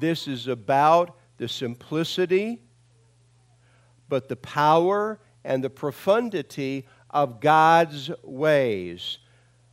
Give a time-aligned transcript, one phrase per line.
[0.00, 2.62] This is about the simplicity,
[4.08, 9.18] but the power and the profundity of God's ways.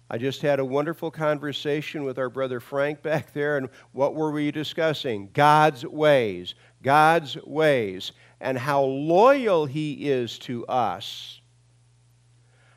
[0.10, 4.32] I just had a wonderful conversation with our brother Frank back there, and what were
[4.32, 5.30] we discussing?
[5.34, 6.56] God's ways.
[6.84, 8.12] God's ways.
[8.42, 11.40] And how loyal He is to us.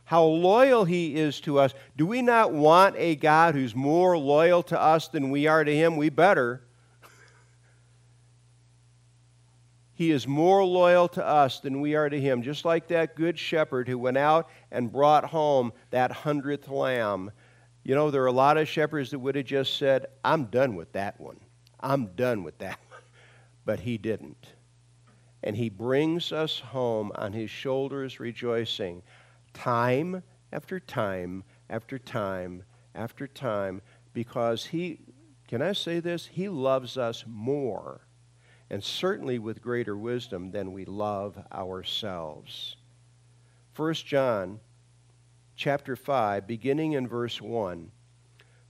[0.05, 1.75] How loyal He is to us.
[1.97, 5.75] Do we not want a God who's more loyal to us than we are to
[5.75, 5.97] Him?
[5.97, 6.63] We better.
[10.01, 13.39] He is more loyal to us than we are to him, just like that good
[13.39, 17.31] shepherd who went out and brought home that hundredth lamb.
[17.85, 20.75] You know, there are a lot of shepherds that would have just said, I'm done
[20.75, 21.39] with that one.
[21.81, 23.01] I'm done with that one.
[23.67, 24.55] But he didn't.
[25.43, 29.03] And he brings us home on his shoulders rejoicing,
[29.53, 32.63] time after time after time
[32.95, 33.83] after time,
[34.15, 35.01] because he,
[35.47, 36.25] can I say this?
[36.25, 38.07] He loves us more
[38.71, 42.77] and certainly with greater wisdom than we love ourselves.
[43.75, 44.61] 1 John
[45.57, 47.91] chapter 5 beginning in verse 1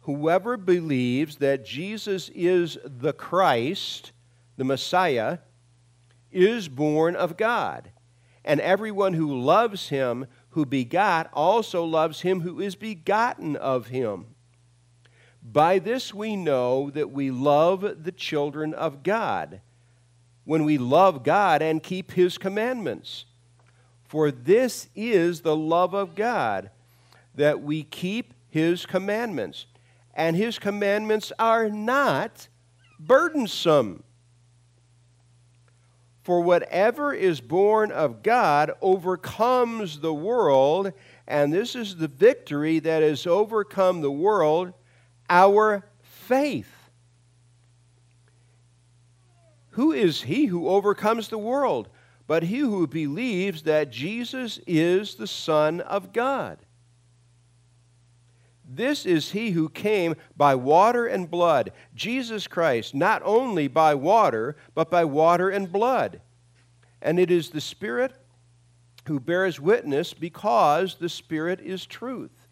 [0.04, 4.12] Whoever believes that Jesus is the Christ,
[4.56, 5.38] the Messiah,
[6.32, 7.90] is born of God.
[8.42, 14.26] And everyone who loves him who begot also loves him who is begotten of him.
[15.42, 19.60] By this we know that we love the children of God
[20.44, 23.24] when we love God and keep His commandments.
[24.08, 26.70] For this is the love of God,
[27.34, 29.66] that we keep His commandments.
[30.14, 32.48] And His commandments are not
[32.98, 34.02] burdensome.
[36.22, 40.92] For whatever is born of God overcomes the world,
[41.26, 44.72] and this is the victory that has overcome the world,
[45.28, 46.69] our faith.
[49.70, 51.88] Who is he who overcomes the world?
[52.26, 56.58] But he who believes that Jesus is the Son of God.
[58.72, 64.56] This is he who came by water and blood, Jesus Christ, not only by water,
[64.74, 66.20] but by water and blood.
[67.02, 68.12] And it is the Spirit
[69.06, 72.46] who bears witness because the Spirit is truth.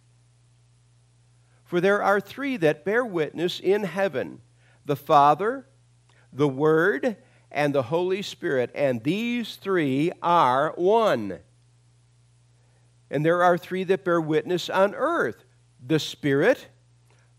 [1.64, 4.40] For there are three that bear witness in heaven
[4.84, 5.66] the Father,
[6.32, 7.16] the Word,
[7.50, 11.38] and the Holy Spirit, and these three are one.
[13.10, 15.44] And there are three that bear witness on earth
[15.84, 16.68] the Spirit,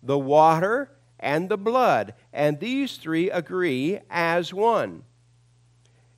[0.01, 5.03] the water, and the blood, and these three agree as one.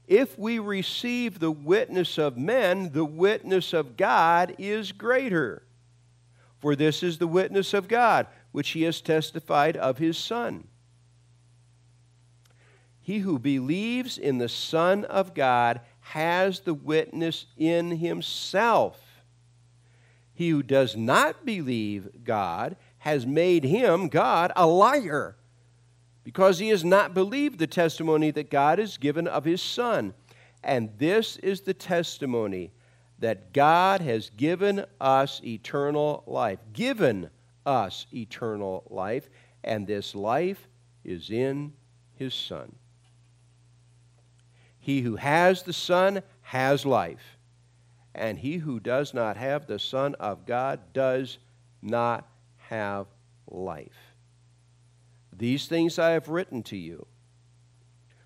[0.07, 5.63] If we receive the witness of men, the witness of God is greater.
[6.59, 10.67] For this is the witness of God, which he has testified of his Son.
[13.01, 19.23] He who believes in the Son of God has the witness in himself.
[20.33, 25.35] He who does not believe God has made him, God, a liar,
[26.23, 30.13] because he has not believed the testimony that God has given of his Son.
[30.63, 32.71] And this is the testimony
[33.17, 36.59] that God has given us eternal life.
[36.73, 37.29] Given
[37.65, 39.29] us eternal life,
[39.63, 40.67] and this life
[41.03, 41.73] is in
[42.15, 42.75] his Son.
[44.81, 47.37] He who has the Son has life,
[48.15, 51.37] and he who does not have the Son of God does
[51.83, 52.27] not
[52.57, 53.05] have
[53.47, 54.15] life.
[55.31, 57.05] These things I have written to you,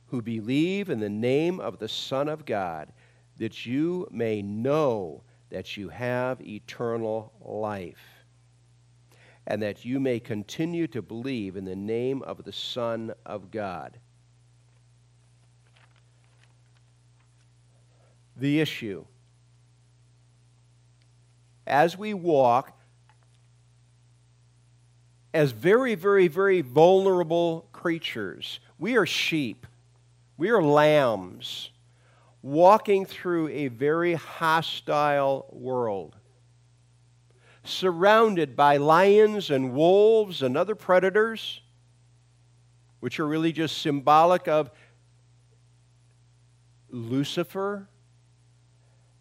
[0.08, 2.92] who believe in the name of the Son of God,
[3.38, 8.24] that you may know that you have eternal life,
[9.46, 14.00] and that you may continue to believe in the name of the Son of God.
[18.36, 19.06] The issue.
[21.68, 22.80] As we walk
[25.34, 29.66] as very, very, very vulnerable creatures, we are sheep,
[30.38, 31.72] we are lambs
[32.46, 36.16] walking through a very hostile world,
[37.64, 41.62] surrounded by lions and wolves and other predators,
[43.00, 44.70] which are really just symbolic of
[46.92, 47.90] Lucifer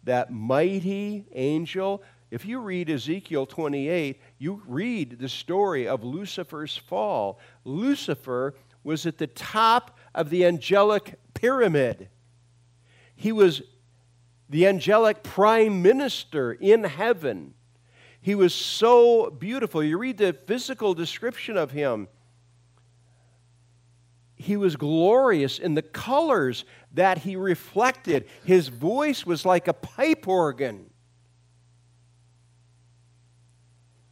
[0.05, 2.01] that mighty angel.
[2.31, 7.39] If you read Ezekiel 28, you read the story of Lucifer's fall.
[7.63, 12.09] Lucifer was at the top of the angelic pyramid.
[13.15, 13.61] He was
[14.49, 17.53] the angelic prime minister in heaven.
[18.21, 19.83] He was so beautiful.
[19.83, 22.07] You read the physical description of him.
[24.45, 28.27] He was glorious in the colors that he reflected.
[28.43, 30.91] His voice was like a pipe organ.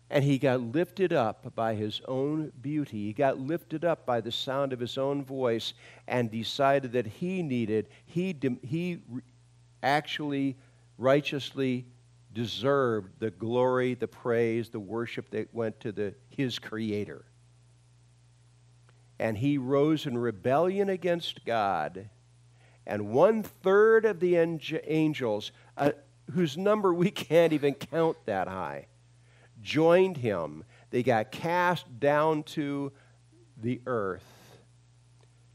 [0.09, 3.05] And he got lifted up by his own beauty.
[3.05, 5.75] He got lifted up by the sound of his own voice
[6.07, 9.01] and decided that he needed, he, he
[9.83, 10.57] actually
[10.97, 11.85] righteously
[12.33, 17.23] deserved the glory, the praise, the worship that went to the, his creator
[19.23, 22.09] and he rose in rebellion against God.
[22.85, 25.91] And one third of the angels, uh,
[26.33, 28.87] whose number we can't even count that high,
[29.61, 30.65] joined him.
[30.89, 32.91] They got cast down to
[33.55, 34.27] the earth,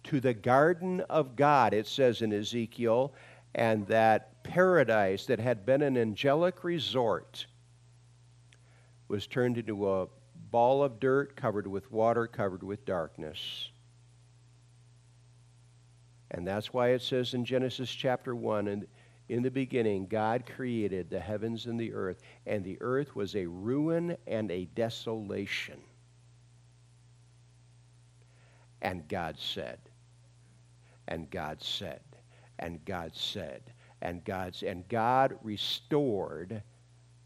[0.04, 3.12] to the garden of God, it says in Ezekiel,
[3.54, 7.44] and that paradise that had been an angelic resort
[9.08, 10.08] was turned into a
[10.50, 13.70] ball of dirt covered with water, covered with darkness.
[16.30, 18.86] And that's why it says in Genesis chapter 1 and
[19.28, 23.46] in the beginning, God created the heavens and the earth, and the earth was a
[23.46, 25.80] ruin and a desolation.
[28.80, 29.78] And God said,
[31.08, 32.00] and God said,
[32.58, 33.62] and God said,
[34.00, 36.62] and God's and God restored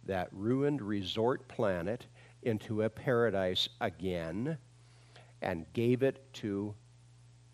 [0.06, 2.06] that ruined resort planet
[2.42, 4.58] into a paradise again
[5.40, 6.74] and gave it to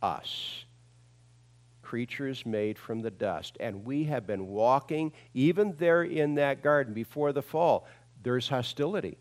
[0.02, 0.64] us
[1.88, 3.56] creatures made from the dust.
[3.60, 7.88] And we have been walking, even there in that garden before the fall,
[8.22, 9.16] there's hostility.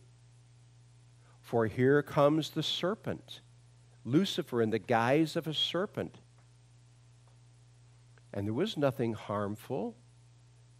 [1.39, 3.39] For here comes the serpent,
[4.03, 6.17] Lucifer, in the guise of a serpent.
[8.33, 9.95] And there was nothing harmful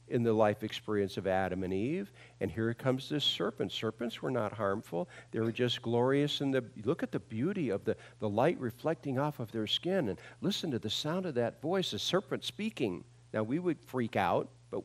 [0.09, 2.11] in the life experience of Adam and Eve.
[2.39, 3.71] And here comes this serpent.
[3.71, 7.95] Serpents were not harmful, they were just glorious the look at the beauty of the,
[8.19, 10.09] the light reflecting off of their skin.
[10.09, 13.03] And listen to the sound of that voice, the serpent speaking.
[13.33, 14.83] Now we would freak out, but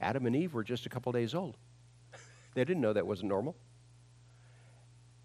[0.00, 1.56] Adam and Eve were just a couple days old.
[2.54, 3.56] they didn't know that wasn't normal.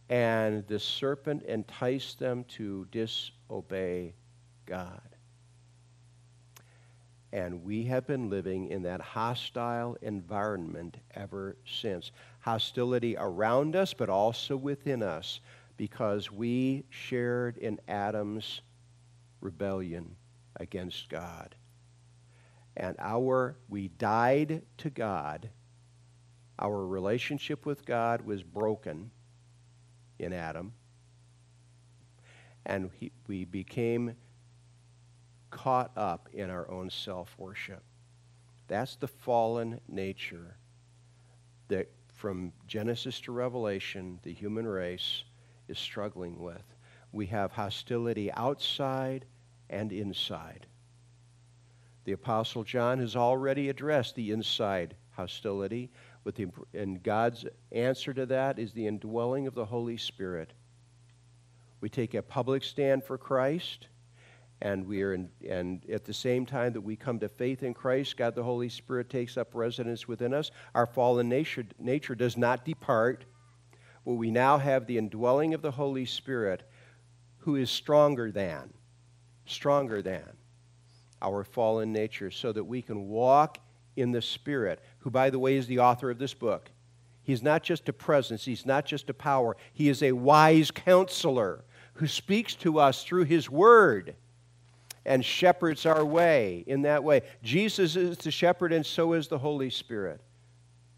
[0.09, 4.13] And the serpent enticed them to disobey
[4.65, 5.10] God.
[7.33, 12.11] And we have been living in that hostile environment ever since.
[12.41, 15.39] Hostility around us, but also within us,
[15.77, 18.61] because we shared in Adam's
[19.39, 20.15] rebellion
[20.57, 21.55] against God.
[22.75, 25.49] And our, we died to God.
[26.59, 29.09] Our relationship with God was broken
[30.19, 30.73] in Adam.
[32.65, 34.15] And he, we became
[35.51, 37.83] caught up in our own self worship.
[38.67, 40.55] That's the fallen nature
[41.67, 45.23] that from Genesis to Revelation, the human race
[45.67, 46.63] is struggling with.
[47.11, 49.25] We have hostility outside
[49.69, 50.67] and inside.
[52.03, 55.89] The Apostle John has already addressed the inside hostility,
[56.23, 60.53] with the, and God's answer to that is the indwelling of the Holy Spirit.
[61.79, 63.87] We take a public stand for Christ
[64.61, 67.73] and we are in, and at the same time that we come to faith in
[67.73, 70.51] Christ, God the Holy Spirit takes up residence within us.
[70.75, 73.25] Our fallen nature, nature does not depart,
[74.05, 76.63] but we now have the indwelling of the Holy Spirit
[77.39, 78.71] who is stronger than,
[79.45, 80.29] stronger than
[81.23, 83.59] our fallen nature, so that we can walk
[83.95, 86.69] in the Spirit, who, by the way, is the author of this book.
[87.23, 91.63] He's not just a presence, he's not just a power, he is a wise counselor
[91.93, 94.15] who speaks to us through his word
[95.05, 97.21] and shepherds our way in that way.
[97.43, 100.21] Jesus is the shepherd, and so is the Holy Spirit,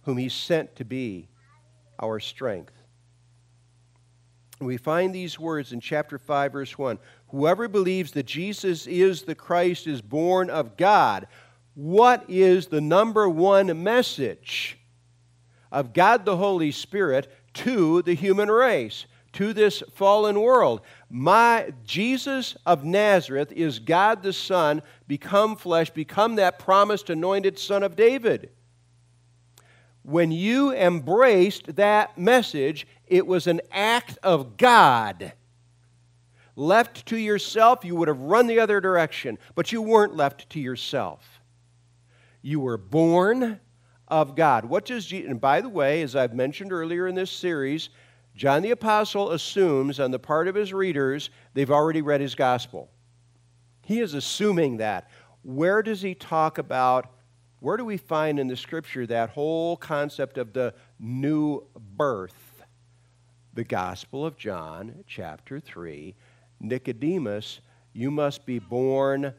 [0.03, 1.29] whom He sent to be
[1.99, 2.73] our strength.
[4.59, 6.99] We find these words in chapter 5, verse 1.
[7.29, 11.27] Whoever believes that Jesus is the Christ is born of God.
[11.75, 14.77] What is the number one message
[15.71, 19.05] of God the Holy Spirit to the human race?
[19.33, 20.81] to this fallen world.
[21.15, 27.83] My Jesus of Nazareth is God the Son, become flesh, become that promised anointed son
[27.83, 28.49] of David.
[30.01, 35.33] When you embraced that message, it was an act of God.
[36.55, 40.59] Left to yourself, you would have run the other direction, but you weren't left to
[40.59, 41.41] yourself.
[42.41, 43.59] You were born
[44.07, 44.65] of God.
[44.65, 47.89] What does Jesus, and by the way, as I've mentioned earlier in this series,
[48.35, 52.89] John the Apostle assumes on the part of his readers they've already read his gospel.
[53.85, 55.09] He is assuming that.
[55.43, 57.11] Where does he talk about?
[57.59, 62.63] Where do we find in the scripture that whole concept of the new birth?
[63.53, 66.15] The Gospel of John, chapter 3.
[66.59, 67.59] Nicodemus,
[67.93, 69.33] you must be born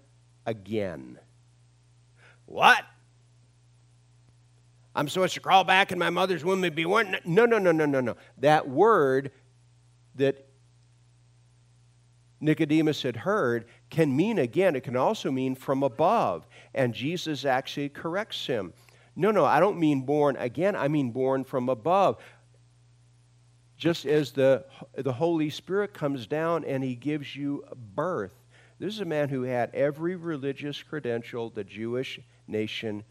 [0.46, 1.18] again.
[2.46, 2.84] What?
[4.94, 7.16] I'm supposed to crawl back in my mother's womb and be born?
[7.24, 8.16] No, no, no, no, no, no.
[8.38, 9.32] That word
[10.14, 10.46] that
[12.40, 16.46] Nicodemus had heard can mean again, it can also mean from above.
[16.74, 18.72] And Jesus actually corrects him.
[19.16, 22.18] No, no, I don't mean born again, I mean born from above.
[23.76, 28.34] Just as the, the Holy Spirit comes down and he gives you birth.
[28.78, 33.04] This is a man who had every religious credential the Jewish nation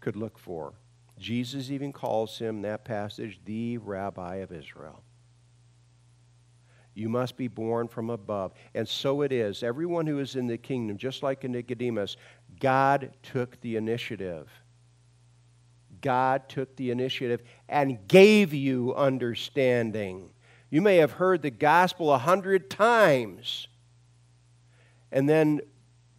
[0.00, 0.74] could look for.
[1.18, 5.02] Jesus even calls him, that passage, the rabbi of Israel.
[6.94, 8.52] You must be born from above.
[8.74, 9.62] And so it is.
[9.62, 12.16] Everyone who is in the kingdom, just like in Nicodemus,
[12.60, 14.48] God took the initiative.
[16.00, 20.30] God took the initiative and gave you understanding.
[20.70, 23.66] You may have heard the gospel a hundred times.
[25.10, 25.60] And then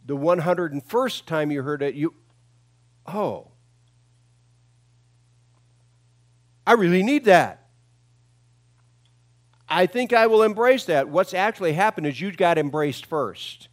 [0.05, 2.13] the 101st time you heard it, you,
[3.05, 3.51] oh,
[6.65, 7.65] I really need that.
[9.67, 11.09] I think I will embrace that.
[11.09, 13.67] What's actually happened is you got embraced first.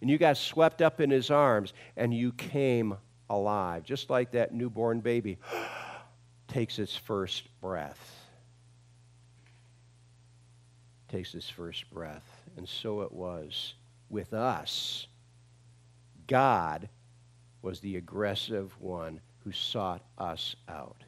[0.00, 2.96] And you got swept up in his arms and you came
[3.28, 5.38] alive, just like that newborn baby
[6.48, 8.14] takes its first breath.
[11.08, 12.42] Takes its first breath.
[12.56, 13.74] And so it was
[14.08, 15.06] with us.
[16.26, 16.88] God
[17.62, 21.02] was the aggressive one who sought us out.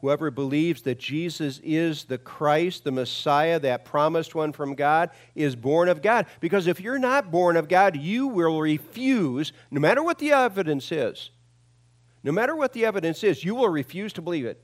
[0.00, 5.56] Whoever believes that Jesus is the Christ, the Messiah, that promised one from God, is
[5.56, 6.26] born of God.
[6.40, 10.92] Because if you're not born of God, you will refuse, no matter what the evidence
[10.92, 11.30] is,
[12.22, 14.62] no matter what the evidence is, you will refuse to believe it.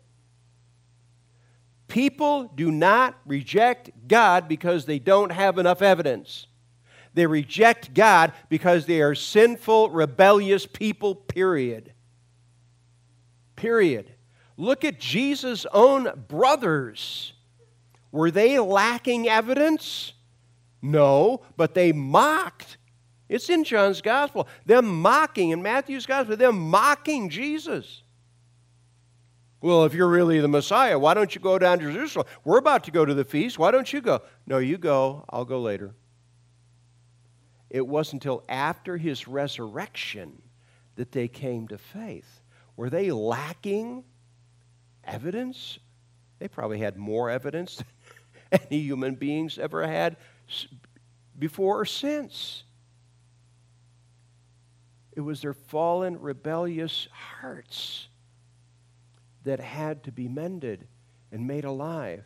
[1.88, 6.46] People do not reject God because they don't have enough evidence.
[7.14, 11.92] They reject God because they are sinful, rebellious people, period.
[13.56, 14.11] Period.
[14.62, 17.32] Look at Jesus' own brothers.
[18.12, 20.12] Were they lacking evidence?
[20.80, 22.76] No, but they mocked.
[23.28, 24.46] It's in John's gospel.
[24.64, 28.04] Them mocking, in Matthew's gospel, them mocking Jesus.
[29.60, 32.28] Well, if you're really the Messiah, why don't you go down to Jerusalem?
[32.44, 33.58] We're about to go to the feast.
[33.58, 34.22] Why don't you go?
[34.46, 35.24] No, you go.
[35.28, 35.92] I'll go later.
[37.68, 40.40] It wasn't until after his resurrection
[40.94, 42.42] that they came to faith.
[42.76, 44.04] Were they lacking
[45.04, 45.78] evidence.
[46.38, 47.76] They probably had more evidence
[48.50, 50.16] than any human beings ever had
[51.38, 52.64] before or since.
[55.14, 58.08] It was their fallen, rebellious hearts
[59.44, 60.86] that had to be mended
[61.30, 62.24] and made alive.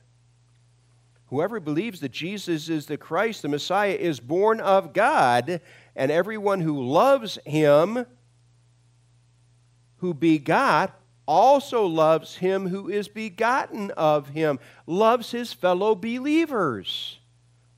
[1.26, 5.60] Whoever believes that Jesus is the Christ, the Messiah, is born of God,
[5.96, 8.06] and everyone who loves him,
[9.96, 17.18] who begot, also loves him who is begotten of him, loves his fellow believers.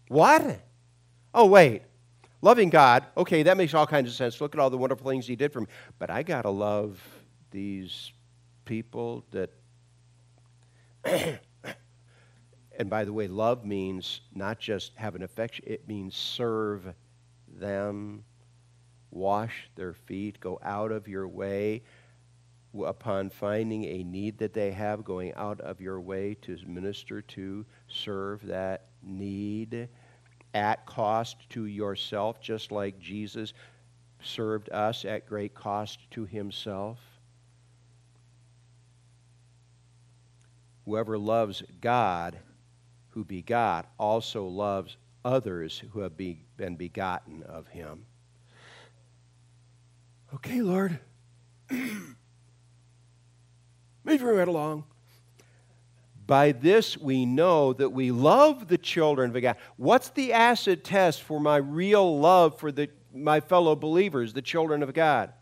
[0.08, 0.60] What?
[1.34, 1.82] Oh, wait.
[2.40, 4.40] Loving God, okay, that makes all kinds of sense.
[4.40, 5.66] Look at all the wonderful things he did for me.
[5.98, 7.00] But I got to love
[7.50, 8.12] these
[8.64, 9.50] people that.
[12.78, 16.94] and by the way, love means not just have an affection, it means serve
[17.48, 18.22] them,
[19.10, 21.82] wash their feet, go out of your way
[22.84, 27.64] upon finding a need that they have, going out of your way to minister to,
[27.88, 29.88] serve that need
[30.54, 33.52] at cost to yourself, just like Jesus
[34.22, 36.98] served us at great cost to himself.
[40.84, 42.38] Whoever loves God,
[43.10, 48.06] who begot, also loves others who have be, been begotten of him.
[50.34, 50.98] Okay, Lord.
[54.08, 54.84] Moving right along.
[56.26, 59.56] By this we know that we love the children of God.
[59.76, 64.82] What's the acid test for my real love for the, my fellow believers, the children
[64.82, 65.34] of God?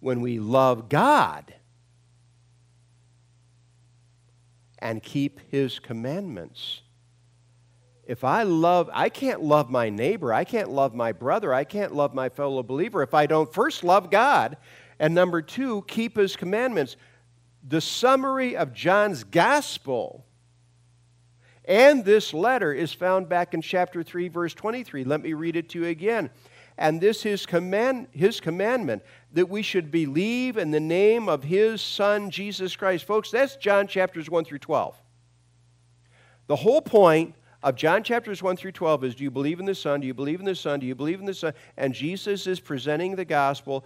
[0.00, 1.54] When we love God
[4.80, 6.82] and keep His commandments.
[8.08, 11.94] If I love, I can't love my neighbor, I can't love my brother, I can't
[11.94, 14.56] love my fellow believer if I don't first love God
[14.98, 16.96] and number two, keep his commandments.
[17.66, 20.24] The summary of John's gospel
[21.68, 25.04] and this letter is found back in chapter 3, verse 23.
[25.04, 26.30] Let me read it to you again.
[26.78, 29.02] And this is command, his commandment
[29.34, 33.04] that we should believe in the name of his Son, Jesus Christ.
[33.04, 34.96] Folks, that's John chapters 1 through 12.
[36.46, 39.74] The whole point of John chapters 1 through 12 is do you believe in the
[39.74, 40.00] Son?
[40.00, 40.80] Do you believe in the Son?
[40.80, 41.52] Do you believe in the Son?
[41.76, 43.84] And Jesus is presenting the gospel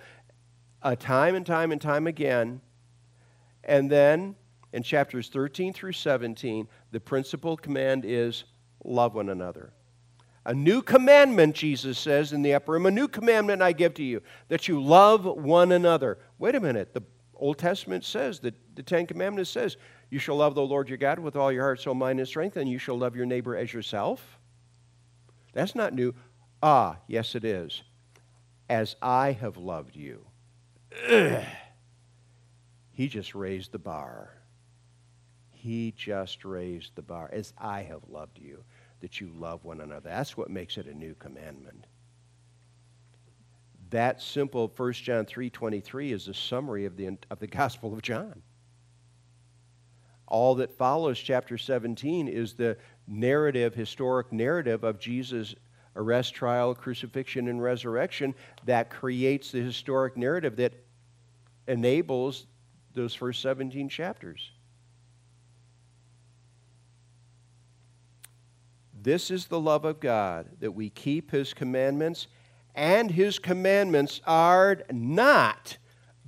[0.83, 2.61] uh, time and time and time again.
[3.65, 4.37] And then
[4.73, 8.45] in chapters 13 through 17, the principal command is
[8.85, 9.73] love one another.
[10.45, 14.03] A new commandment, Jesus says in the upper room, a new commandment I give to
[14.03, 16.19] you, that you love one another.
[16.39, 16.95] Wait a minute.
[16.95, 17.03] The
[17.35, 19.77] Old Testament says that the Ten Commandments says,
[20.11, 22.57] you shall love the Lord your God with all your heart, soul, mind, and strength,
[22.57, 24.39] and you shall love your neighbor as yourself.
[25.55, 26.15] That's not new.
[26.63, 27.83] Ah, yes, it is.
[28.69, 30.27] As I have loved you.
[31.09, 31.45] Ugh.
[32.93, 34.31] He just raised the bar.
[35.51, 37.31] He just raised the bar.
[37.33, 38.65] As I have loved you,
[39.01, 40.11] that you love one another.
[40.11, 41.87] That's what makes it a new commandment.
[43.91, 48.43] That simple 1 John 3:23 is a summary of the, of the Gospel of John.
[50.27, 55.55] All that follows chapter 17 is the narrative, historic narrative of Jesus'
[55.97, 58.35] arrest, trial, crucifixion, and resurrection
[58.65, 60.73] that creates the historic narrative that
[61.67, 62.47] enables
[62.95, 64.53] those first 17 chapters.
[69.03, 72.29] This is the love of God, that we keep His commandments,
[72.75, 75.77] and His commandments are not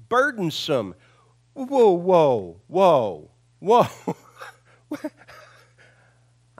[0.09, 0.95] burdensome.
[1.55, 3.31] Whoa, whoa, whoa,
[3.61, 3.87] whoa.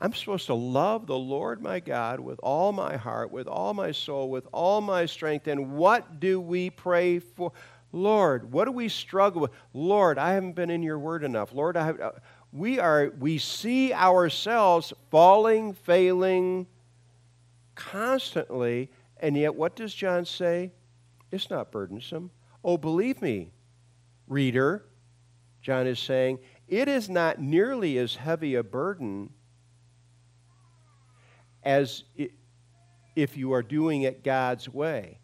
[0.05, 3.91] I'm supposed to love the Lord my God with all my heart, with all my
[3.91, 5.47] soul, with all my strength.
[5.47, 7.53] And what do we pray for?
[7.91, 9.53] Lord, what do we struggle with?
[9.73, 11.55] Lord, I haven't been in your word enough.
[11.55, 12.11] Lord, I have, uh,
[12.53, 16.67] we are we see ourselves falling, failing
[17.75, 20.73] constantly, and yet what does John say?
[21.33, 22.31] It's not burdensome.
[22.63, 23.53] Oh, believe me,
[24.29, 24.85] reader,
[25.63, 29.31] John is saying, it is not nearly as heavy a burden
[31.65, 32.05] as
[33.17, 35.19] if you are doing it God's way.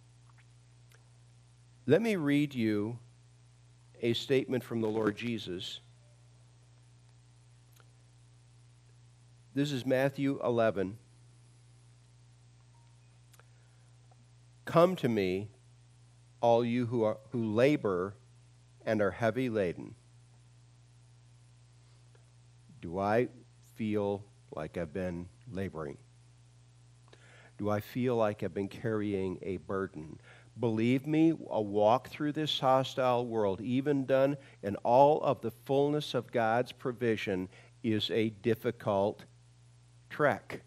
[1.86, 2.98] Let me read you
[4.00, 5.80] a statement from the Lord Jesus.
[9.54, 10.96] This is Matthew 11.
[14.64, 15.48] Come to me,
[16.40, 18.14] all you who, are, who labor
[18.86, 19.96] and are heavy laden.
[22.80, 23.28] Do I
[23.74, 25.98] feel like I've been laboring?
[27.60, 30.18] Do I feel like I've been carrying a burden?
[30.60, 36.14] Believe me, a walk through this hostile world, even done in all of the fullness
[36.14, 37.50] of God's provision,
[37.82, 39.24] is a difficult
[40.08, 40.62] trek.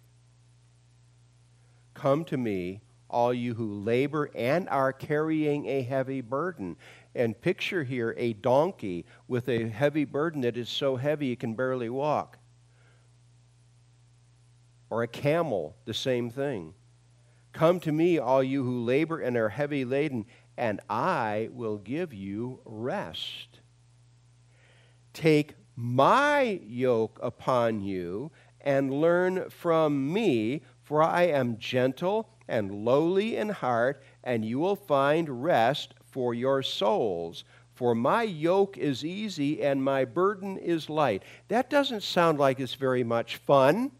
[1.96, 6.76] Come to me, all you who labor and are carrying a heavy burden.
[7.16, 11.56] And picture here a donkey with a heavy burden that is so heavy it can
[11.56, 12.38] barely walk.
[14.92, 16.76] Or a camel, the same thing.
[17.54, 20.26] Come to me, all you who labor and are heavy laden,
[20.58, 23.60] and I will give you rest.
[25.14, 33.38] Take my yoke upon you and learn from me, for I am gentle and lowly
[33.38, 37.44] in heart, and you will find rest for your souls.
[37.74, 41.24] For my yoke is easy and my burden is light.
[41.48, 43.92] That doesn't sound like it's very much fun.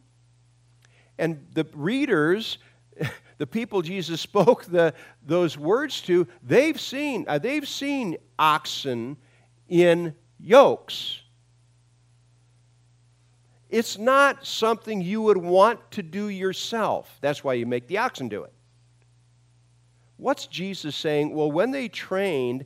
[1.18, 2.58] And the readers,
[3.38, 4.94] the people Jesus spoke the,
[5.26, 9.18] those words to, they've seen, uh, they've seen oxen
[9.68, 11.22] in yokes.
[13.70, 17.18] It's not something you would want to do yourself.
[17.22, 18.54] That's why you make the oxen do it.
[20.18, 21.34] What's Jesus saying?
[21.34, 22.66] Well, when they trained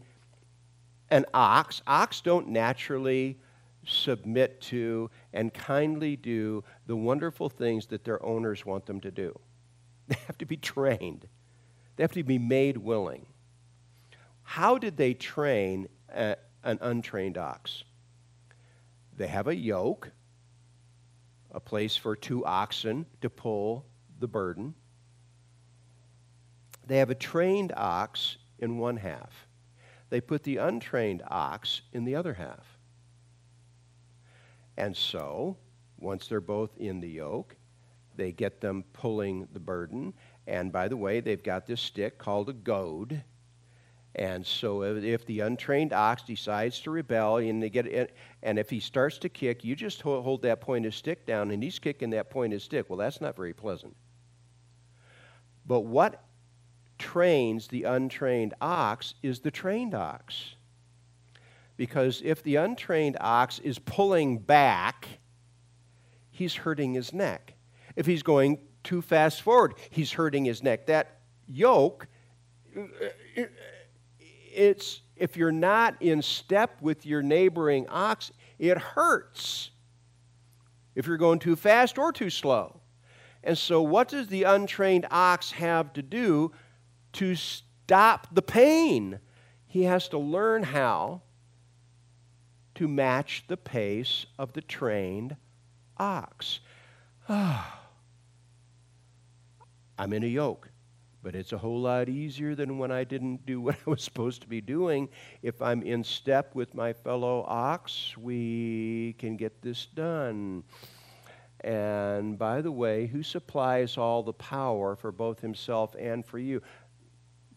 [1.10, 3.40] an ox, ox don't naturally
[3.86, 9.38] submit to and kindly do the wonderful things that their owners want them to do.
[10.10, 11.28] They have to be trained,
[11.96, 13.26] they have to be made willing.
[14.44, 17.84] How did they train a, an untrained ox?
[19.18, 20.12] They have a yoke
[21.58, 23.84] a place for two oxen to pull
[24.20, 24.76] the burden.
[26.86, 29.48] They have a trained ox in one half.
[30.10, 32.78] They put the untrained ox in the other half.
[34.78, 35.58] And so,
[35.98, 37.56] once they're both in the yoke,
[38.18, 40.14] they get them pulling the burden.
[40.46, 43.24] And by the way, they've got this stick called a goad
[44.18, 48.68] and so if the untrained ox decides to rebel and they get it, and if
[48.68, 52.32] he starts to kick, you just hold that pointed stick down and he's kicking that
[52.32, 52.90] pointed stick.
[52.90, 53.96] Well, that's not very pleasant.
[55.68, 56.24] But what
[56.98, 60.56] trains the untrained ox is the trained ox.
[61.76, 65.08] Because if the untrained ox is pulling back,
[66.32, 67.54] he's hurting his neck.
[67.98, 70.86] If he's going too fast forward, he's hurting his neck.
[70.86, 72.08] That yoke,
[74.54, 79.72] it's if you're not in step with your neighboring ox, it hurts.
[80.94, 82.80] If you're going too fast or too slow.
[83.44, 86.52] And so, what does the untrained ox have to do
[87.14, 89.20] to stop the pain?
[89.66, 91.24] He has to learn how
[92.76, 95.36] to match the pace of the trained
[95.98, 96.60] ox.
[97.30, 97.87] Ah.
[100.00, 100.70] I'm in a yoke,
[101.24, 104.42] but it's a whole lot easier than when I didn't do what I was supposed
[104.42, 105.10] to be doing.
[105.42, 110.64] If I'm in step with my fellow ox, we can get this done.
[111.62, 116.62] And by the way, who supplies all the power for both himself and for you?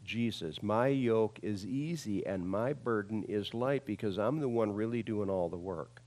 [0.03, 0.63] Jesus.
[0.63, 5.29] My yoke is easy and my burden is light because I'm the one really doing
[5.31, 6.03] all the work.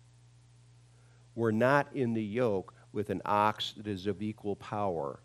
[1.36, 5.20] We're not in the yoke with an ox that is of equal power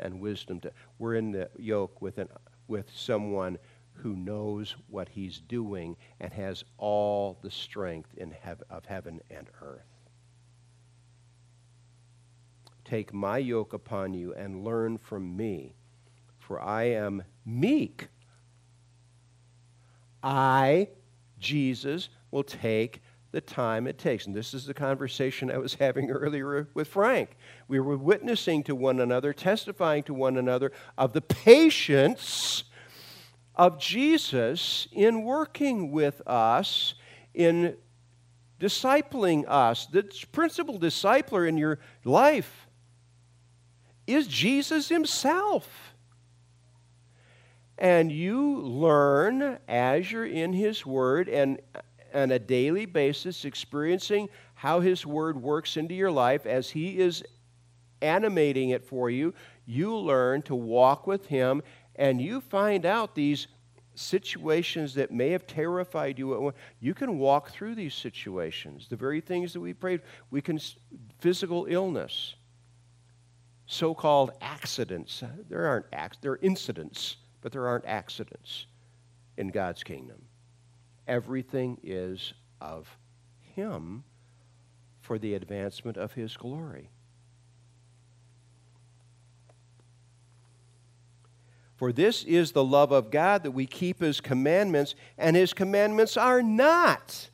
[0.00, 0.60] and wisdom.
[0.60, 2.28] To, we're in the yoke with, an,
[2.66, 3.58] with someone
[3.92, 9.48] who knows what he's doing and has all the strength in hev- of heaven and
[9.60, 9.86] earth.
[12.84, 15.74] Take my yoke upon you and learn from me
[16.48, 18.08] for I am meek.
[20.22, 20.88] I,
[21.38, 24.26] Jesus, will take the time it takes.
[24.26, 27.36] And this is the conversation I was having earlier with Frank.
[27.66, 32.64] We were witnessing to one another, testifying to one another of the patience
[33.54, 36.94] of Jesus in working with us,
[37.34, 37.76] in
[38.60, 39.86] discipling us.
[39.86, 42.68] The principal discipler in your life
[44.06, 45.88] is Jesus himself.
[47.76, 51.60] And you learn as you're in His Word and
[52.14, 57.22] on a daily basis, experiencing how His Word works into your life as He is
[58.00, 59.34] animating it for you.
[59.66, 61.62] You learn to walk with Him
[61.96, 63.48] and you find out these
[63.94, 66.54] situations that may have terrified you.
[66.80, 68.86] You can walk through these situations.
[68.88, 70.60] The very things that we prayed, we can,
[71.18, 72.36] physical illness,
[73.66, 75.24] so called accidents.
[75.48, 78.66] There aren't accidents, there are incidents but there aren't accidents
[79.36, 80.22] in God's kingdom.
[81.08, 82.98] Everything is of
[83.56, 84.04] Him
[85.00, 86.90] for the advancement of His glory.
[91.74, 96.16] For this is the love of God that we keep His commandments, and His commandments
[96.16, 97.30] are not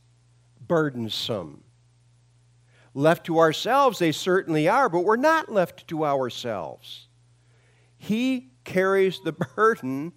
[0.66, 1.64] burdensome.
[2.94, 7.08] Left to ourselves, they certainly are, but we're not left to ourselves.
[7.96, 10.12] He carries the burden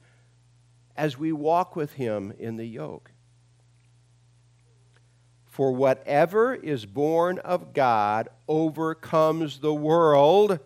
[0.96, 3.12] as we walk with him in the yoke.
[5.58, 10.60] For whatever is born of God overcomes the world,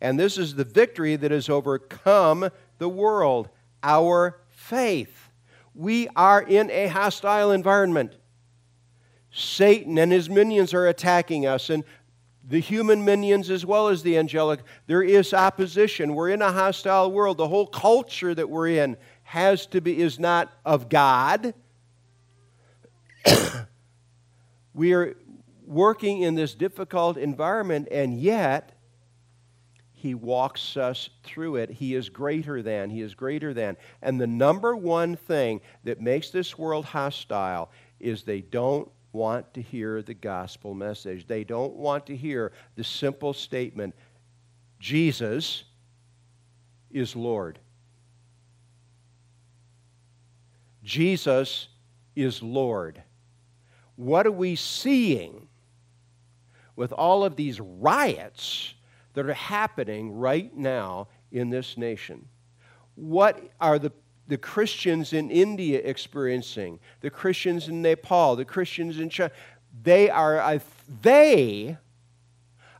[0.00, 3.50] and this is the victory that has overcome the world
[3.84, 5.30] our faith.
[5.76, 8.16] We are in a hostile environment.
[9.30, 11.84] Satan and his minions are attacking us, and
[12.42, 14.58] the human minions as well as the angelic.
[14.88, 16.16] There is opposition.
[16.16, 17.36] We're in a hostile world.
[17.36, 21.54] The whole culture that we're in has to be is not of God.
[24.74, 25.16] we are
[25.66, 28.72] working in this difficult environment and yet
[30.02, 31.70] he walks us through it.
[31.70, 32.90] He is greater than.
[32.90, 33.76] He is greater than.
[34.02, 39.62] And the number one thing that makes this world hostile is they don't want to
[39.62, 41.28] hear the gospel message.
[41.28, 43.94] They don't want to hear the simple statement
[44.80, 45.62] Jesus
[46.90, 47.60] is Lord.
[50.82, 51.68] Jesus
[52.16, 53.00] is Lord.
[53.96, 55.48] What are we seeing
[56.76, 58.74] with all of these riots
[59.14, 62.26] that are happening right now in this nation?
[62.94, 63.92] What are the
[64.28, 69.32] the Christians in India experiencing, the Christians in Nepal, the Christians in China.
[69.82, 70.60] They are a,
[71.02, 71.76] they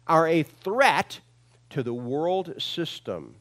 [0.06, 1.20] are a threat
[1.70, 3.36] to the world system.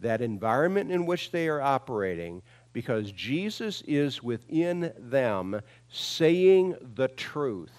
[0.00, 7.72] That environment in which they are operating, because Jesus is within them saying the truth.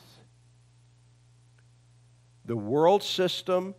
[2.46, 3.76] The world system,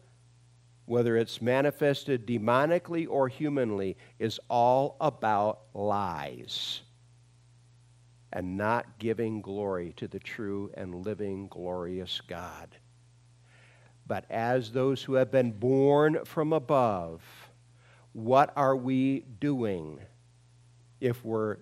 [0.86, 6.82] whether it's manifested demonically or humanly, is all about lies
[8.32, 12.76] and not giving glory to the true and living, glorious God.
[14.06, 17.22] But as those who have been born from above,
[18.12, 20.00] what are we doing
[21.00, 21.58] if we're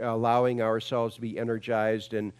[0.00, 2.32] allowing ourselves to be energized and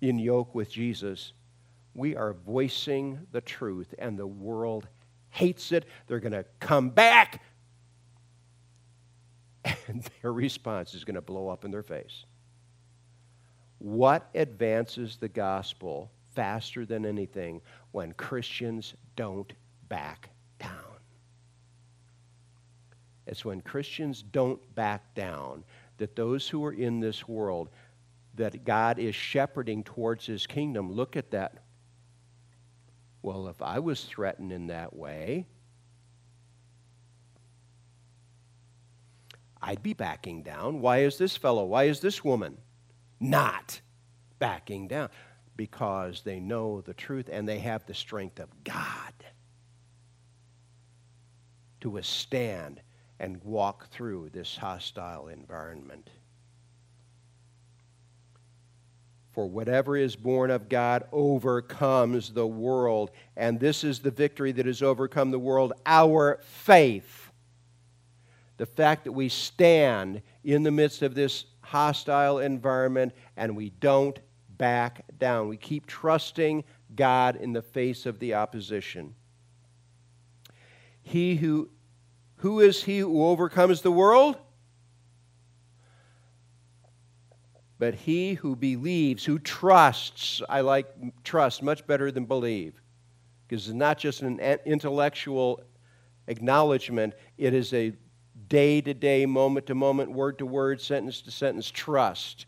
[0.00, 1.32] in yoke with Jesus,
[1.94, 4.88] we are voicing the truth, and the world
[5.30, 5.86] hates it.
[6.06, 7.42] They're going to come back,
[9.64, 12.24] and their response is going to blow up in their face.
[13.78, 17.60] What advances the gospel faster than anything
[17.92, 19.52] when Christians don't
[19.88, 20.30] back?
[23.30, 25.62] It's when Christians don't back down
[25.98, 27.68] that those who are in this world,
[28.34, 31.62] that God is shepherding towards his kingdom, look at that.
[33.22, 35.46] Well, if I was threatened in that way,
[39.62, 40.80] I'd be backing down.
[40.80, 42.56] Why is this fellow, why is this woman
[43.20, 43.80] not
[44.40, 45.08] backing down?
[45.54, 49.12] Because they know the truth and they have the strength of God
[51.80, 52.80] to withstand
[53.20, 56.08] and walk through this hostile environment.
[59.32, 63.10] For whatever is born of God overcomes the world.
[63.36, 67.30] And this is the victory that has overcome the world our faith.
[68.56, 74.18] The fact that we stand in the midst of this hostile environment and we don't
[74.48, 75.48] back down.
[75.48, 76.64] We keep trusting
[76.96, 79.14] God in the face of the opposition.
[81.02, 81.70] He who
[82.40, 84.36] who is he who overcomes the world?
[87.78, 90.42] But he who believes, who trusts.
[90.48, 90.86] I like
[91.24, 92.80] trust much better than believe,
[93.46, 95.62] because it's not just an intellectual
[96.26, 97.92] acknowledgement, it is a
[98.48, 102.46] day to day, moment to moment, word to word, sentence to sentence trust.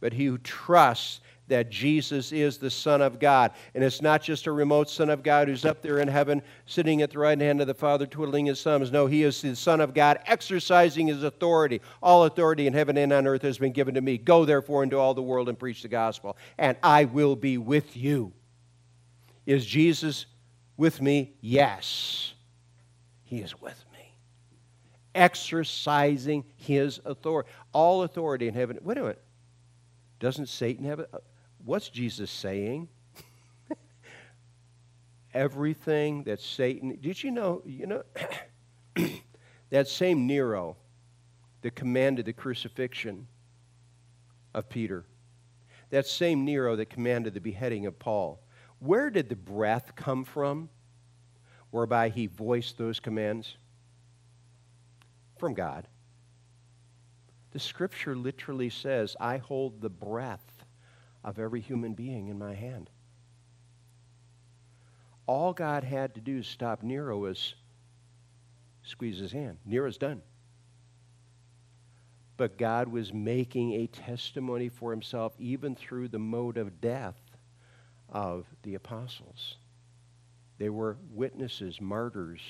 [0.00, 3.52] But he who trusts that Jesus is the Son of God.
[3.74, 7.02] And it's not just a remote Son of God who's up there in heaven sitting
[7.02, 8.90] at the right hand of the Father twiddling his thumbs.
[8.90, 11.80] No, he is the Son of God exercising his authority.
[12.02, 14.16] All authority in heaven and on earth has been given to me.
[14.16, 17.96] Go therefore into all the world and preach the gospel, and I will be with
[17.96, 18.32] you.
[19.46, 20.26] Is Jesus
[20.76, 21.34] with me?
[21.42, 22.32] Yes,
[23.24, 24.14] he is with me.
[25.14, 27.50] Exercising his authority.
[27.72, 28.78] All authority in heaven.
[28.82, 29.22] Wait a minute.
[30.20, 31.04] Doesn't Satan have?
[31.64, 32.88] What's Jesus saying?
[35.34, 38.02] Everything that Satan, did you know, you know,
[39.70, 40.76] that same Nero
[41.62, 43.26] that commanded the crucifixion
[44.54, 45.04] of Peter,
[45.90, 48.40] that same Nero that commanded the beheading of Paul,
[48.78, 50.68] where did the breath come from
[51.70, 53.56] whereby he voiced those commands?
[55.38, 55.88] From God.
[57.52, 60.53] The scripture literally says, I hold the breath
[61.24, 62.90] of every human being in my hand.
[65.26, 67.54] All God had to do to stop Nero was
[68.82, 69.56] squeeze his hand.
[69.64, 70.20] Nero's done.
[72.36, 77.16] But God was making a testimony for himself even through the mode of death
[78.08, 79.56] of the apostles.
[80.58, 82.40] They were witnesses, martyrs.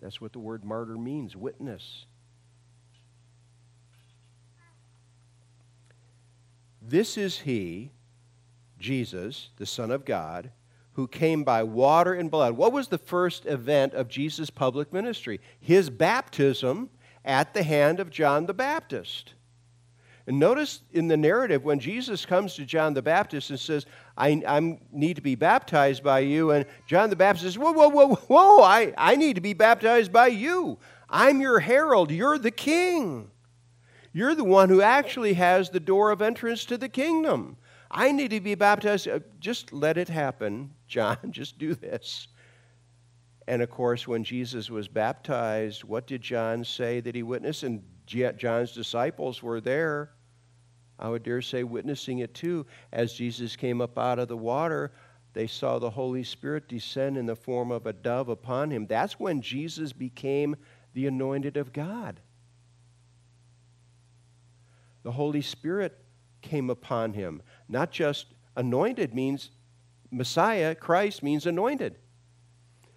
[0.00, 2.06] That's what the word martyr means witness.
[6.84, 7.92] This is he,
[8.78, 10.50] Jesus, the Son of God,
[10.94, 12.56] who came by water and blood.
[12.56, 15.40] What was the first event of Jesus' public ministry?
[15.60, 16.90] His baptism
[17.24, 19.34] at the hand of John the Baptist.
[20.26, 24.42] And notice in the narrative when Jesus comes to John the Baptist and says, I,
[24.46, 28.14] I need to be baptized by you, and John the Baptist says, Whoa, whoa, whoa,
[28.14, 30.78] whoa, I, I need to be baptized by you.
[31.08, 33.31] I'm your herald, you're the king.
[34.12, 37.56] You're the one who actually has the door of entrance to the kingdom.
[37.90, 39.08] I need to be baptized.
[39.08, 41.18] Uh, just let it happen, John.
[41.30, 42.28] Just do this.
[43.48, 47.64] And of course, when Jesus was baptized, what did John say that he witnessed?
[47.64, 50.12] And John's disciples were there.
[50.98, 52.66] I would dare say, witnessing it too.
[52.92, 54.92] As Jesus came up out of the water,
[55.32, 58.86] they saw the Holy Spirit descend in the form of a dove upon him.
[58.86, 60.54] That's when Jesus became
[60.94, 62.20] the anointed of God
[65.02, 65.98] the Holy Spirit
[66.40, 67.42] came upon him.
[67.68, 69.50] Not just anointed means
[70.10, 71.98] Messiah, Christ means anointed.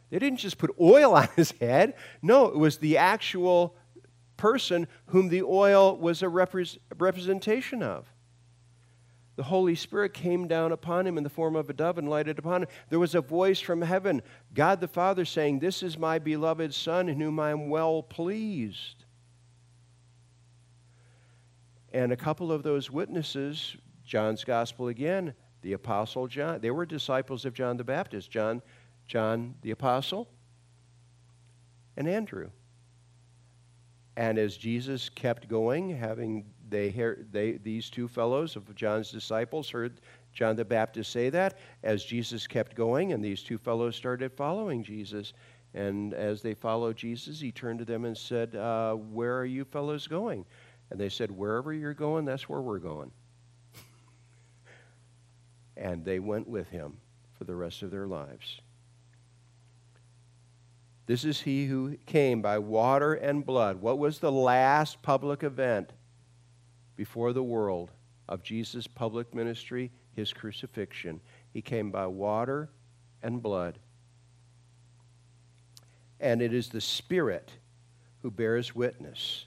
[0.09, 1.95] They didn't just put oil on his head.
[2.21, 3.75] No, it was the actual
[4.37, 8.05] person whom the oil was a representation of.
[9.37, 12.39] The Holy Spirit came down upon him in the form of a dove and lighted
[12.39, 12.69] upon him.
[12.89, 14.21] There was a voice from heaven,
[14.53, 19.04] God the Father saying, This is my beloved Son in whom I am well pleased.
[21.95, 27.45] And a couple of those witnesses, John's gospel again, the apostle John, they were disciples
[27.45, 28.61] of John the Baptist, John,
[29.07, 30.27] John the apostle,
[31.95, 32.49] and Andrew.
[34.17, 36.93] And as Jesus kept going, having they,
[37.31, 40.01] they these two fellows of John's disciples heard
[40.33, 44.83] John the Baptist say that as Jesus kept going and these two fellows started following
[44.83, 45.31] Jesus.
[45.73, 49.63] And as they followed Jesus, he turned to them and said, uh, Where are you
[49.63, 50.45] fellows going?
[50.89, 53.11] And they said, Wherever you're going, that's where we're going.
[55.77, 56.97] and they went with him
[57.37, 58.61] for the rest of their lives.
[61.07, 63.81] This is he who came by water and blood.
[63.81, 65.91] What was the last public event
[66.95, 67.91] before the world
[68.27, 69.91] of Jesus' public ministry?
[70.15, 71.21] his crucifixion.
[71.53, 72.69] He came by water
[73.21, 73.79] and blood.
[76.19, 77.51] And it is the Spirit
[78.21, 79.45] who bears witness.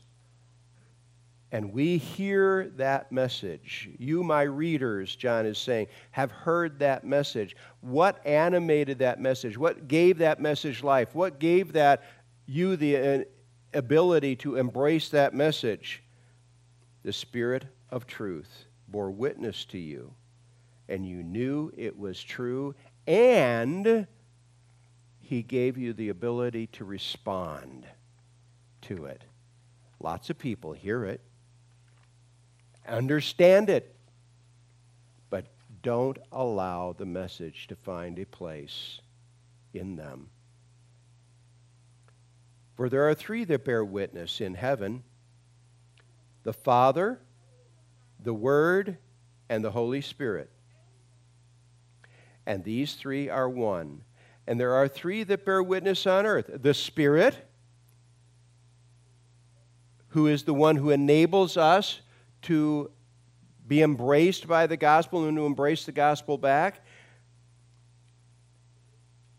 [1.50, 3.88] And we hear that message.
[3.98, 7.56] You, my readers, John is saying, have heard that message.
[7.80, 9.56] What animated that message?
[9.56, 11.14] What gave that message life?
[11.14, 12.02] What gave that
[12.46, 13.24] you the uh,
[13.72, 16.02] ability to embrace that message?
[17.02, 20.12] The Spirit of truth bore witness to you
[20.88, 22.74] and you knew it was true,
[23.06, 24.06] and
[25.20, 27.86] He gave you the ability to respond
[28.82, 29.22] to it.
[30.00, 31.20] Lots of people hear it,
[32.88, 33.94] understand it,
[35.30, 35.46] but
[35.82, 39.00] don't allow the message to find a place
[39.72, 40.28] in them.
[42.76, 45.02] For there are three that bear witness in heaven
[46.44, 47.20] the Father,
[48.22, 48.96] the Word,
[49.48, 50.50] and the Holy Spirit
[52.48, 54.00] and these three are one.
[54.46, 57.36] And there are three that bear witness on earth the Spirit,
[60.08, 62.00] who is the one who enables us
[62.42, 62.90] to
[63.66, 66.84] be embraced by the gospel and to embrace the gospel back.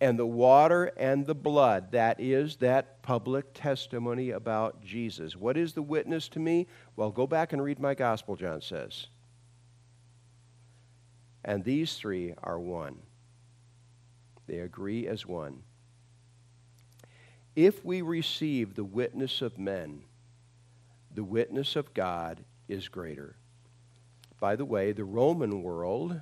[0.02, 5.36] And the water and the blood, that is that public testimony about Jesus.
[5.36, 6.68] What is the witness to me?
[6.96, 9.08] Well, go back and read my gospel, John says.
[11.44, 13.00] And these three are one.
[14.48, 15.64] They agree as one.
[17.56, 20.04] If we receive the witness of men,
[21.14, 23.36] the witness of God is greater.
[24.40, 26.20] By the way, the Roman world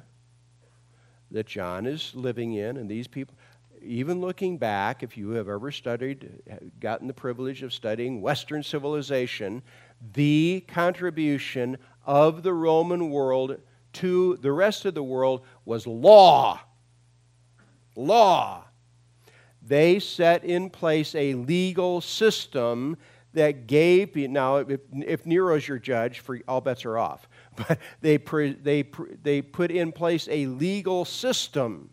[1.29, 3.35] that John is living in, and these people,
[3.81, 6.41] even looking back, if you have ever studied,
[6.79, 9.61] gotten the privilege of studying Western civilization,
[10.13, 13.59] the contribution of the Roman world
[13.93, 16.59] to the rest of the world was law.
[17.95, 18.63] Law.
[19.61, 22.97] They set in place a legal system
[23.37, 27.27] that gave now if, if Nero's your judge, for all bets are off.
[27.55, 28.83] But they they
[29.23, 31.89] they put in place a legal system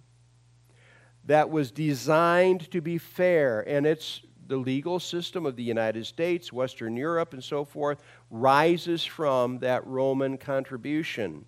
[1.24, 6.52] that was designed to be fair, and it's the legal system of the United States,
[6.52, 11.46] Western Europe, and so forth rises from that Roman contribution.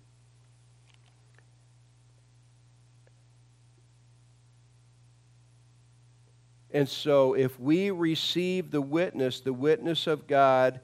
[6.77, 10.79] And so, if we receive the witness, the witness of God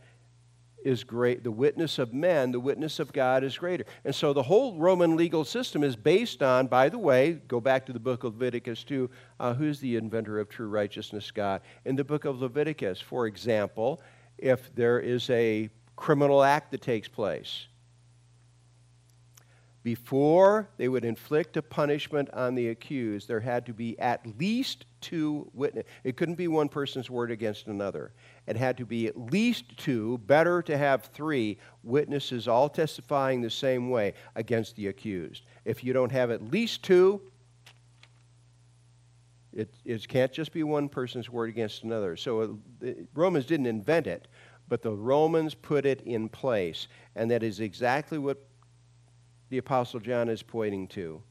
[0.84, 1.43] is great.
[1.43, 3.86] The witness of men, the witness of God is greater.
[4.03, 7.86] And so, the whole Roman legal system is based on, by the way, go back
[7.86, 9.08] to the book of Leviticus too.
[9.39, 11.29] Uh, who's the inventor of true righteousness?
[11.29, 11.62] God.
[11.86, 14.01] In the book of Leviticus, for example,
[14.39, 17.67] if there is a criminal act that takes place,
[19.84, 24.86] before they would inflict a punishment on the accused, there had to be at least
[25.04, 25.92] two witnesses.
[26.04, 28.13] It couldn't be one person's word against another.
[28.48, 33.50] It had to be at least two, better to have three witnesses all testifying the
[33.50, 35.44] same way against the accused.
[35.66, 37.22] If you don't have at least two,
[39.52, 42.16] it, it can't just be one person's word against another.
[42.16, 44.28] So uh, Romans didn't invent it,
[44.68, 46.88] but the Romans put it in place.
[47.16, 48.38] And that is exactly what
[49.50, 51.22] the Apostle John is pointing to.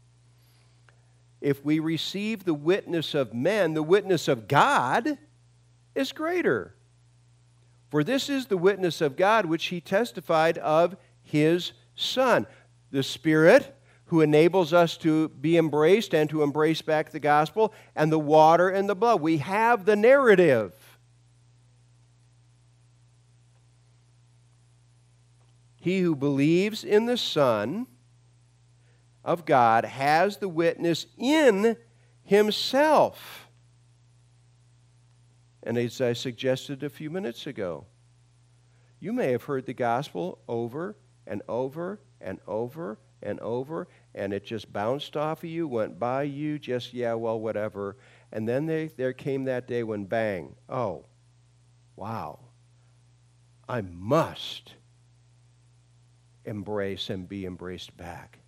[1.42, 5.18] If we receive the witness of men, the witness of God
[5.94, 6.74] is greater.
[7.90, 12.46] For this is the witness of God which he testified of his Son.
[12.90, 13.76] The Spirit
[14.12, 18.68] who enables us to be embraced and to embrace back the gospel, and the water
[18.68, 19.22] and the blood.
[19.22, 20.74] We have the narrative.
[25.76, 27.86] He who believes in the Son
[29.24, 31.76] of God has the witness in
[32.22, 33.48] himself.
[35.62, 37.86] And as I suggested a few minutes ago,
[38.98, 40.96] you may have heard the gospel over
[41.26, 46.24] and over and over and over, and it just bounced off of you, went by
[46.24, 47.96] you, just, yeah, well, whatever.
[48.32, 51.04] And then they, there came that day when, bang, oh,
[51.94, 52.40] wow,
[53.68, 54.74] I must
[56.44, 58.40] embrace and be embraced back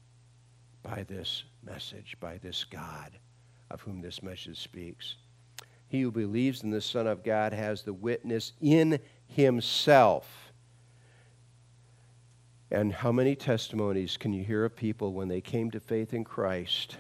[0.85, 3.11] by this message, by this God
[3.70, 5.16] of whom this message speaks.
[5.89, 10.53] He who believes in the Son of God has the witness in himself.
[12.70, 16.24] And how many testimonies can you hear of people when they came to faith in
[16.24, 16.97] Christ?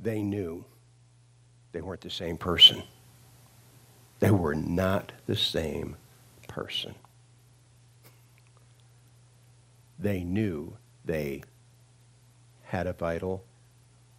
[0.00, 0.64] They knew
[1.72, 2.82] they weren't the same person.
[4.20, 5.96] They were not the same
[6.48, 6.94] person.
[9.98, 11.42] They knew they
[12.64, 13.44] had a vital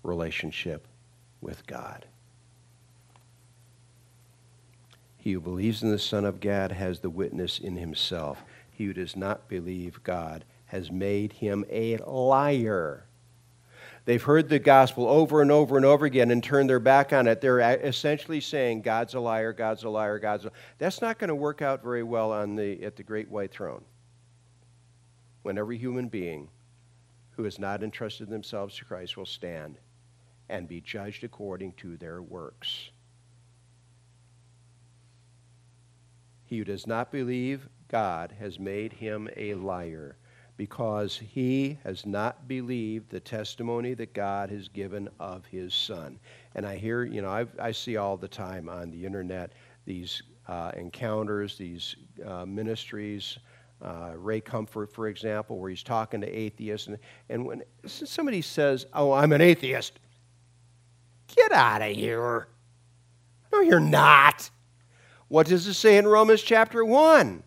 [0.04, 0.88] relationship
[1.42, 2.06] with God.
[5.18, 8.44] He who believes in the Son of God has the witness in himself.
[8.72, 13.06] He who does not believe God has made him a liar.
[14.06, 17.28] They've heard the gospel over and over and over again and turned their back on
[17.28, 17.42] it.
[17.42, 20.58] They're essentially saying, God's a liar, God's a liar, God's a liar.
[20.78, 23.84] That's not going to work out very well on the, at the great white throne.
[25.46, 26.50] When every human being
[27.30, 29.78] who has not entrusted themselves to Christ will stand
[30.50, 32.90] and be judged according to their works.
[36.46, 40.18] He who does not believe God has made him a liar
[40.58, 46.18] because he has not believed the testimony that God has given of his Son.
[46.56, 49.54] And I hear, you know, I've, i see all the time on the internet
[49.86, 53.38] these uh, encounters, these uh, ministries
[53.86, 56.88] uh, Ray Comfort, for example, where he's talking to atheists.
[56.88, 56.98] And,
[57.30, 60.00] and when somebody says, Oh, I'm an atheist,
[61.36, 62.48] get out of here.
[63.54, 64.50] No, you're not.
[65.28, 67.44] What does it say in Romans chapter 1?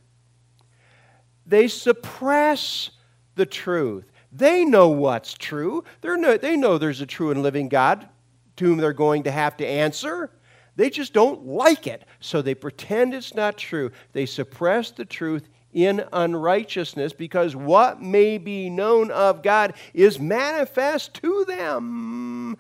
[1.45, 2.91] They suppress
[3.35, 4.11] the truth.
[4.31, 5.83] They know what's true.
[6.05, 8.09] No, they know there's a true and living God
[8.57, 10.31] to whom they're going to have to answer.
[10.77, 12.05] They just don't like it.
[12.21, 13.91] So they pretend it's not true.
[14.13, 21.15] They suppress the truth in unrighteousness because what may be known of God is manifest
[21.15, 22.57] to them.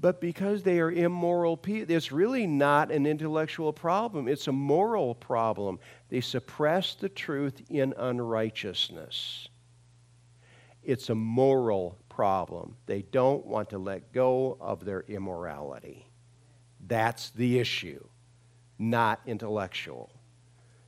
[0.00, 5.14] But because they are immoral people, it's really not an intellectual problem, it's a moral
[5.14, 5.78] problem.
[6.08, 9.48] They suppress the truth in unrighteousness.
[10.82, 12.76] It's a moral problem.
[12.86, 16.06] They don't want to let go of their immorality.
[16.86, 18.02] That's the issue,
[18.78, 20.10] not intellectual.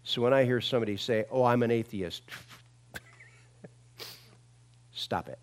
[0.05, 2.23] So when I hear somebody say, Oh, I'm an atheist,
[4.93, 5.39] stop it.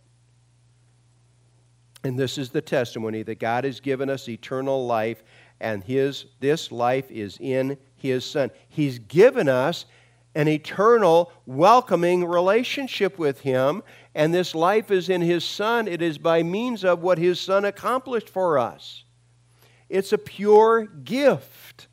[2.03, 5.21] And this is the testimony that God has given us eternal life,
[5.59, 8.51] and his, this life is in His Son.
[8.69, 9.85] He's given us
[10.33, 13.83] an eternal, welcoming relationship with Him,
[14.15, 15.87] and this life is in His Son.
[15.87, 19.03] It is by means of what His Son accomplished for us.
[19.89, 21.88] It's a pure gift.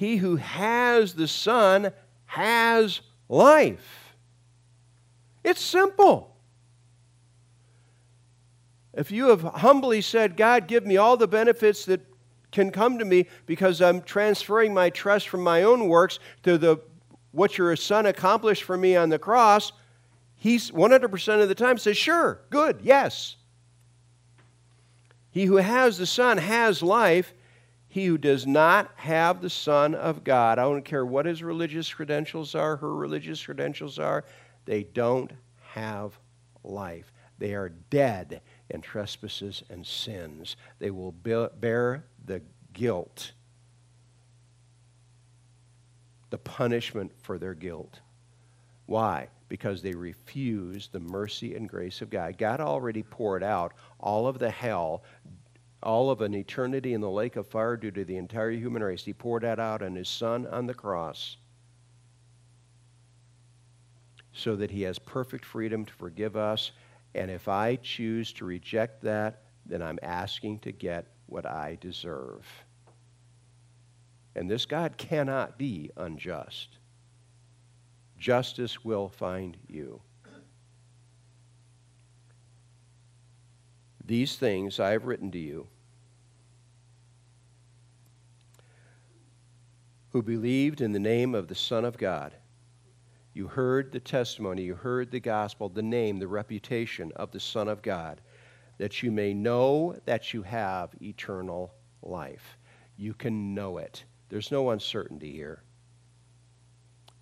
[0.00, 1.92] He who has the Son
[2.24, 4.14] has life.
[5.44, 6.34] It's simple.
[8.94, 12.00] If you have humbly said, God, give me all the benefits that
[12.50, 16.80] can come to me because I'm transferring my trust from my own works to the
[17.32, 19.70] what your son accomplished for me on the cross,
[20.34, 23.36] he's 100% of the time says, Sure, good, yes.
[25.30, 27.34] He who has the Son has life,
[27.90, 31.92] he who does not have the Son of God, I don't care what his religious
[31.92, 34.24] credentials are, her religious credentials are,
[34.64, 35.32] they don't
[35.72, 36.16] have
[36.62, 37.12] life.
[37.38, 40.56] They are dead in trespasses and sins.
[40.78, 43.32] They will bear the guilt,
[46.30, 47.98] the punishment for their guilt.
[48.86, 49.28] Why?
[49.48, 52.38] Because they refuse the mercy and grace of God.
[52.38, 55.02] God already poured out all of the hell
[55.82, 59.04] all of an eternity in the lake of fire due to the entire human race.
[59.04, 61.36] He poured that out on his son on the cross
[64.32, 66.72] so that he has perfect freedom to forgive us.
[67.14, 72.46] And if I choose to reject that, then I'm asking to get what I deserve.
[74.36, 76.78] And this God cannot be unjust.
[78.18, 80.00] Justice will find you.
[84.10, 85.68] These things I have written to you
[90.08, 92.34] who believed in the name of the Son of God.
[93.34, 97.68] You heard the testimony, you heard the gospel, the name, the reputation of the Son
[97.68, 98.20] of God,
[98.78, 102.58] that you may know that you have eternal life.
[102.96, 104.02] You can know it.
[104.28, 105.62] There's no uncertainty here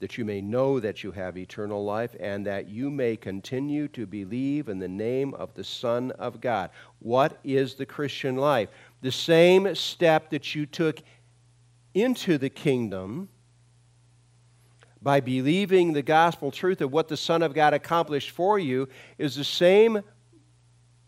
[0.01, 4.07] that you may know that you have eternal life, and that you may continue to
[4.07, 6.70] believe in the name of the Son of God.
[7.01, 8.68] What is the Christian life?
[9.01, 11.03] The same step that you took
[11.94, 13.28] into the kingdom
[15.01, 19.36] by believing the gospel truth of what the Son of God accomplished for you is
[19.36, 20.03] the same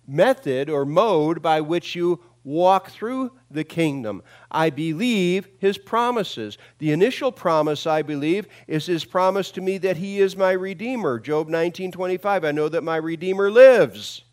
[0.06, 4.22] method or mode by which you walk through the kingdom.
[4.50, 6.58] I believe his promises.
[6.78, 11.18] The initial promise, I believe, is his promise to me that he is my redeemer.
[11.18, 12.44] Job 19:25.
[12.44, 14.24] I know that my redeemer lives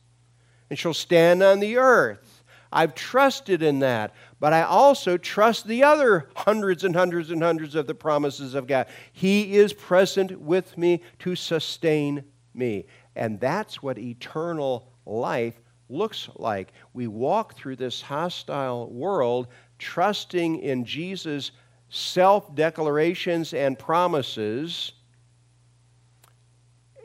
[0.69, 2.43] and shall stand on the earth.
[2.71, 7.75] I've trusted in that, but I also trust the other hundreds and hundreds and hundreds
[7.75, 8.87] of the promises of God.
[9.13, 12.87] He is present with me to sustain me.
[13.15, 16.73] And that's what eternal life looks like.
[16.93, 19.47] We walk through this hostile world
[19.79, 21.51] trusting in Jesus'
[21.89, 24.93] self declarations and promises.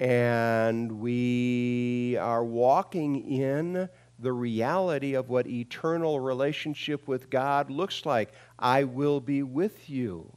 [0.00, 8.32] And we are walking in the reality of what eternal relationship with God looks like.
[8.58, 10.32] I will be with you.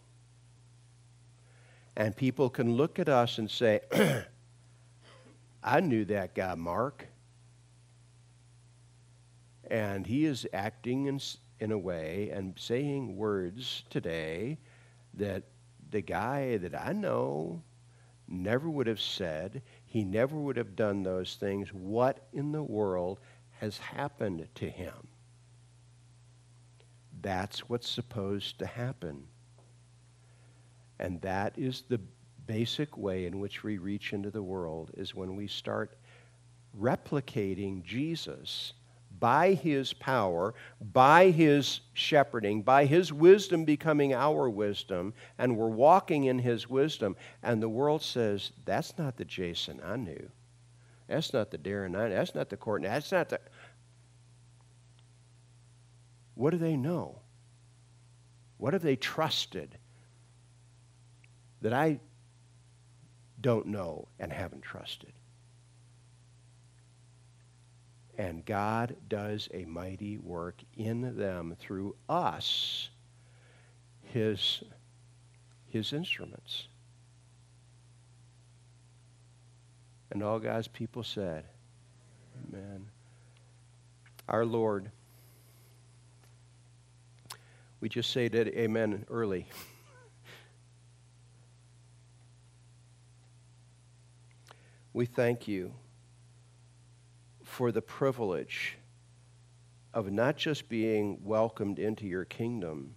[1.98, 3.80] And people can look at us and say,
[5.64, 7.08] I knew that guy, Mark.
[9.70, 11.20] And he is acting in,
[11.60, 14.60] in a way and saying words today
[15.16, 15.44] that
[15.90, 17.64] the guy that I know
[18.28, 19.62] never would have said.
[19.86, 21.74] He never would have done those things.
[21.74, 23.20] What in the world
[23.60, 25.08] has happened to him?
[27.22, 29.24] That's what's supposed to happen.
[31.00, 32.00] And that is the
[32.46, 35.98] basic way in which we reach into the world is when we start
[36.80, 38.74] replicating Jesus
[39.20, 46.26] by his power, by his shepherding, by his wisdom becoming our wisdom, and we're walking
[46.26, 47.16] in his wisdom.
[47.44, 50.30] And the world says, that's not the Jason I knew.
[51.08, 52.16] That's not the Darren I knew.
[52.16, 52.88] That's not the Courtney.
[52.88, 53.40] That's not the.
[56.34, 57.20] What do they know?
[58.58, 59.78] What have they trusted
[61.62, 62.00] that I
[63.40, 65.14] don't know and haven't trusted?
[68.18, 72.88] And God does a mighty work in them through us,
[74.04, 74.64] his,
[75.68, 76.70] his instruments.
[80.12, 81.44] And all God's people said,
[82.48, 82.86] Amen.
[84.30, 84.92] Our Lord,
[87.82, 89.46] we just say that amen early.
[94.94, 95.74] we thank you
[97.56, 98.78] for the privilege
[99.94, 102.94] of not just being welcomed into your kingdom,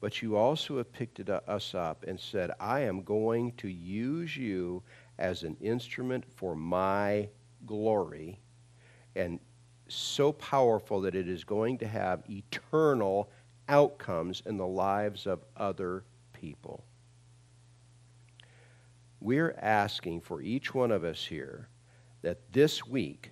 [0.00, 4.82] but you also have picked us up and said, I am going to use you
[5.20, 7.28] as an instrument for my
[7.64, 8.40] glory,
[9.14, 9.38] and
[9.86, 13.30] so powerful that it is going to have eternal
[13.68, 16.82] outcomes in the lives of other people.
[19.20, 21.68] We're asking for each one of us here
[22.22, 23.30] that this week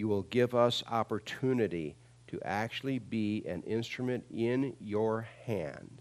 [0.00, 1.94] you will give us opportunity
[2.26, 6.00] to actually be an instrument in your hand,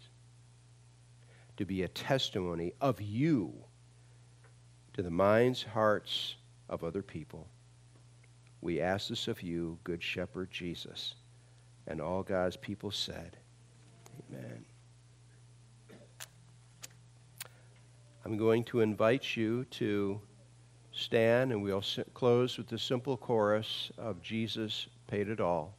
[1.57, 3.53] to be a testimony of you
[4.93, 6.37] to the minds, hearts
[6.69, 7.49] of other people.
[8.61, 11.15] We ask this of you, Good Shepherd Jesus.
[11.85, 13.35] And all God's people said,
[14.31, 14.63] Amen.
[18.23, 20.21] I'm going to invite you to
[20.99, 21.83] stand and we'll
[22.13, 25.73] close with the simple chorus of Jesus paid it all.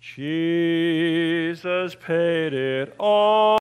[0.00, 3.58] Jesus paid it all.